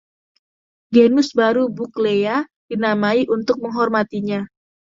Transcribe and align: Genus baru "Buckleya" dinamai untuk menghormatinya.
Genus 0.95 1.29
baru 1.39 1.63
"Buckleya" 1.75 2.35
dinamai 2.69 3.21
untuk 3.35 3.57
menghormatinya. 3.63 4.41